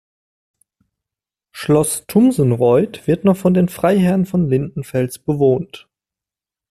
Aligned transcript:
Schloss 1.51 2.07
Thumsenreuth 2.07 3.05
wird 3.05 3.23
noch 3.23 3.37
von 3.37 3.53
den 3.53 3.69
Freiherren 3.69 4.25
von 4.25 4.49
Lindenfels 4.49 5.19
bewohnt. 5.19 5.87